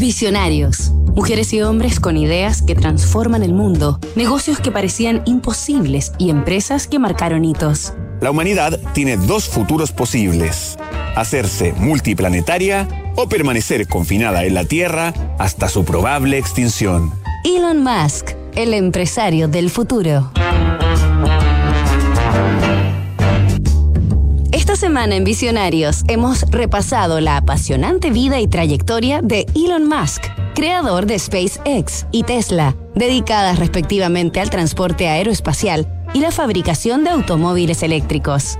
Visionarios. 0.00 0.92
Mujeres 1.14 1.52
y 1.52 1.60
hombres 1.60 2.00
con 2.00 2.16
ideas 2.16 2.62
que 2.62 2.74
transforman 2.74 3.42
el 3.42 3.52
mundo, 3.52 4.00
negocios 4.16 4.58
que 4.58 4.72
parecían 4.72 5.20
imposibles 5.26 6.12
y 6.16 6.30
empresas 6.30 6.86
que 6.86 6.98
marcaron 6.98 7.44
hitos. 7.44 7.92
La 8.22 8.30
humanidad 8.30 8.80
tiene 8.94 9.18
dos 9.18 9.46
futuros 9.46 9.92
posibles. 9.92 10.78
Hacerse 11.16 11.74
multiplanetaria 11.74 12.88
o 13.14 13.28
permanecer 13.28 13.86
confinada 13.88 14.44
en 14.46 14.54
la 14.54 14.64
Tierra 14.64 15.12
hasta 15.38 15.68
su 15.68 15.84
probable 15.84 16.38
extinción. 16.38 17.12
Elon 17.44 17.84
Musk, 17.84 18.30
el 18.54 18.72
empresario 18.72 19.48
del 19.48 19.68
futuro. 19.68 20.32
Semana 24.90 25.14
en 25.14 25.22
Visionarios 25.22 26.02
hemos 26.08 26.42
repasado 26.50 27.20
la 27.20 27.36
apasionante 27.36 28.10
vida 28.10 28.40
y 28.40 28.48
trayectoria 28.48 29.22
de 29.22 29.46
Elon 29.54 29.86
Musk, 29.86 30.24
creador 30.56 31.06
de 31.06 31.16
SpaceX 31.16 32.06
y 32.10 32.24
Tesla, 32.24 32.74
dedicadas 32.96 33.60
respectivamente 33.60 34.40
al 34.40 34.50
transporte 34.50 35.06
aeroespacial 35.06 35.86
y 36.12 36.18
la 36.18 36.32
fabricación 36.32 37.04
de 37.04 37.10
automóviles 37.10 37.84
eléctricos. 37.84 38.58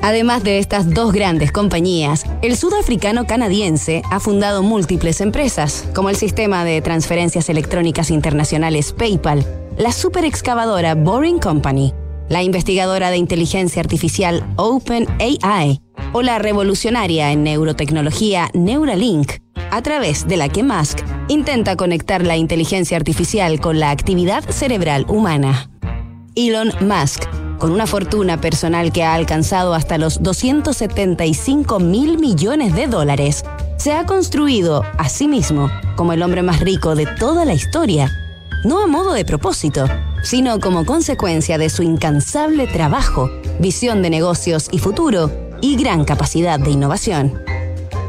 Además 0.00 0.44
de 0.44 0.60
estas 0.60 0.94
dos 0.94 1.12
grandes 1.12 1.50
compañías, 1.50 2.24
el 2.40 2.56
sudafricano 2.56 3.26
canadiense 3.26 4.02
ha 4.12 4.20
fundado 4.20 4.62
múltiples 4.62 5.20
empresas, 5.20 5.88
como 5.92 6.08
el 6.08 6.14
sistema 6.14 6.62
de 6.62 6.80
transferencias 6.82 7.48
electrónicas 7.48 8.12
internacionales 8.12 8.92
PayPal, 8.92 9.44
la 9.76 9.90
superexcavadora 9.90 10.94
Boring 10.94 11.40
Company, 11.40 11.94
la 12.28 12.42
investigadora 12.42 13.10
de 13.10 13.16
inteligencia 13.16 13.80
artificial 13.80 14.44
OpenAI 14.56 15.80
o 16.12 16.22
la 16.22 16.38
revolucionaria 16.38 17.32
en 17.32 17.42
neurotecnología 17.42 18.50
Neuralink, 18.54 19.32
a 19.70 19.82
través 19.82 20.26
de 20.26 20.36
la 20.36 20.48
que 20.48 20.62
Musk 20.62 21.00
intenta 21.28 21.76
conectar 21.76 22.24
la 22.24 22.36
inteligencia 22.36 22.96
artificial 22.96 23.60
con 23.60 23.80
la 23.80 23.90
actividad 23.90 24.44
cerebral 24.48 25.04
humana. 25.08 25.70
Elon 26.34 26.72
Musk 26.80 27.24
con 27.58 27.72
una 27.72 27.86
fortuna 27.86 28.40
personal 28.40 28.92
que 28.92 29.02
ha 29.02 29.14
alcanzado 29.14 29.74
hasta 29.74 29.98
los 29.98 30.22
275 30.22 31.80
mil 31.80 32.18
millones 32.18 32.74
de 32.74 32.86
dólares, 32.86 33.44
se 33.76 33.92
ha 33.92 34.06
construido 34.06 34.84
a 34.96 35.08
sí 35.08 35.28
mismo 35.28 35.70
como 35.96 36.12
el 36.12 36.22
hombre 36.22 36.42
más 36.42 36.60
rico 36.60 36.94
de 36.94 37.06
toda 37.06 37.44
la 37.44 37.54
historia, 37.54 38.10
no 38.64 38.82
a 38.82 38.86
modo 38.86 39.12
de 39.12 39.24
propósito, 39.24 39.86
sino 40.22 40.60
como 40.60 40.84
consecuencia 40.84 41.58
de 41.58 41.70
su 41.70 41.82
incansable 41.82 42.66
trabajo, 42.66 43.30
visión 43.58 44.02
de 44.02 44.10
negocios 44.10 44.68
y 44.70 44.78
futuro, 44.78 45.30
y 45.60 45.76
gran 45.76 46.04
capacidad 46.04 46.60
de 46.60 46.70
innovación. 46.70 47.40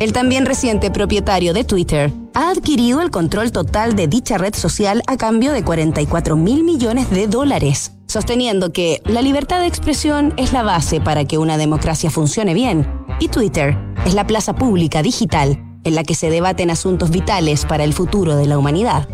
El 0.00 0.12
también 0.12 0.46
reciente 0.46 0.90
propietario 0.90 1.54
de 1.54 1.64
Twitter 1.64 2.12
ha 2.34 2.50
adquirido 2.50 3.00
el 3.00 3.10
control 3.10 3.52
total 3.52 3.96
de 3.96 4.08
dicha 4.08 4.36
red 4.36 4.54
social 4.54 5.02
a 5.06 5.16
cambio 5.16 5.52
de 5.52 5.64
44 5.64 6.36
mil 6.36 6.64
millones 6.64 7.08
de 7.10 7.28
dólares 7.28 7.92
sosteniendo 8.06 8.72
que 8.72 9.02
la 9.04 9.20
libertad 9.20 9.60
de 9.60 9.66
expresión 9.66 10.32
es 10.36 10.52
la 10.52 10.62
base 10.62 11.00
para 11.00 11.24
que 11.24 11.38
una 11.38 11.58
democracia 11.58 12.10
funcione 12.10 12.54
bien 12.54 12.88
y 13.20 13.28
Twitter 13.28 13.76
es 14.06 14.14
la 14.14 14.26
plaza 14.26 14.54
pública 14.54 15.02
digital 15.02 15.62
en 15.84 15.94
la 15.94 16.02
que 16.02 16.14
se 16.14 16.30
debaten 16.30 16.70
asuntos 16.70 17.10
vitales 17.10 17.64
para 17.64 17.84
el 17.84 17.92
futuro 17.92 18.36
de 18.36 18.46
la 18.46 18.58
humanidad. 18.58 19.08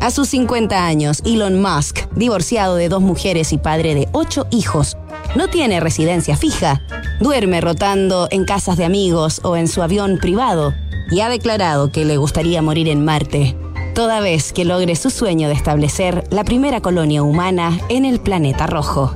A 0.00 0.10
sus 0.10 0.28
50 0.30 0.86
años, 0.86 1.20
Elon 1.26 1.60
Musk, 1.60 2.10
divorciado 2.14 2.76
de 2.76 2.88
dos 2.88 3.02
mujeres 3.02 3.52
y 3.52 3.58
padre 3.58 3.94
de 3.94 4.08
ocho 4.12 4.46
hijos, 4.50 4.96
no 5.36 5.48
tiene 5.48 5.78
residencia 5.78 6.36
fija, 6.36 6.82
duerme 7.20 7.60
rotando 7.60 8.26
en 8.30 8.44
casas 8.44 8.78
de 8.78 8.86
amigos 8.86 9.40
o 9.44 9.56
en 9.56 9.68
su 9.68 9.82
avión 9.82 10.18
privado 10.18 10.72
y 11.10 11.20
ha 11.20 11.28
declarado 11.28 11.92
que 11.92 12.04
le 12.04 12.16
gustaría 12.16 12.62
morir 12.62 12.88
en 12.88 13.04
Marte 13.04 13.56
toda 13.94 14.20
vez 14.20 14.54
que 14.54 14.64
logre 14.64 14.96
su 14.96 15.10
sueño 15.10 15.48
de 15.48 15.54
establecer 15.54 16.24
la 16.30 16.44
primera 16.44 16.80
colonia 16.80 17.22
humana 17.22 17.78
en 17.90 18.06
el 18.06 18.20
planeta 18.20 18.66
rojo. 18.66 19.14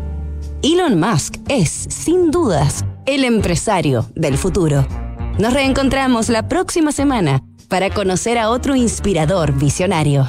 Elon 0.62 1.00
Musk 1.00 1.36
es, 1.48 1.70
sin 1.70 2.30
dudas, 2.30 2.84
el 3.06 3.24
empresario 3.24 4.06
del 4.14 4.36
futuro. 4.36 4.86
Nos 5.38 5.54
reencontramos 5.54 6.28
la 6.28 6.48
próxima 6.48 6.92
semana 6.92 7.42
para 7.68 7.88
conocer 7.88 8.36
a 8.36 8.50
otro 8.50 8.76
inspirador 8.76 9.52
visionario. 9.52 10.28